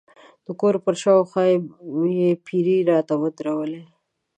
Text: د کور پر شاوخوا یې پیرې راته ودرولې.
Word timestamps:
د 0.45 0.47
کور 0.59 0.75
پر 0.83 0.93
شاوخوا 1.01 1.43
یې 2.19 2.29
پیرې 2.45 2.77
راته 2.91 3.13
ودرولې. 3.21 3.83